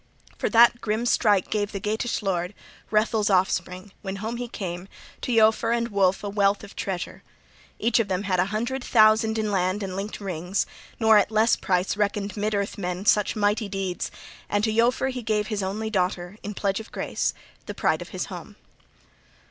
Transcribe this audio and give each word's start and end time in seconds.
For 0.35 0.49
that 0.49 0.81
grim 0.81 1.05
strife 1.05 1.47
gave 1.51 1.71
the 1.71 1.79
Geatish 1.79 2.23
lord, 2.23 2.55
Hrethel's 2.89 3.29
offspring, 3.29 3.91
when 4.01 4.15
home 4.15 4.37
he 4.37 4.47
came, 4.47 4.87
to 5.21 5.31
Eofor 5.31 5.71
and 5.77 5.89
Wulf 5.89 6.23
a 6.23 6.29
wealth 6.29 6.63
of 6.63 6.75
treasure, 6.75 7.21
Each 7.77 7.99
of 7.99 8.07
them 8.07 8.23
had 8.23 8.39
a 8.39 8.45
hundred 8.45 8.83
thousand 8.83 9.33
{39c} 9.35 9.37
in 9.37 9.51
land 9.51 9.83
and 9.83 9.95
linked 9.95 10.19
rings; 10.19 10.65
nor 10.99 11.19
at 11.19 11.29
less 11.29 11.55
price 11.55 11.95
reckoned 11.97 12.35
mid 12.35 12.55
earth 12.55 12.79
men 12.79 13.05
such 13.05 13.35
mighty 13.35 13.69
deeds! 13.69 14.09
And 14.49 14.63
to 14.63 14.73
Eofor 14.73 15.11
he 15.11 15.21
gave 15.21 15.45
his 15.49 15.61
only 15.61 15.91
daughter 15.91 16.39
in 16.41 16.55
pledge 16.55 16.79
of 16.79 16.91
grace, 16.91 17.35
the 17.67 17.75
pride 17.75 18.01
of 18.01 18.09
his 18.09 18.25
home. 18.25 18.55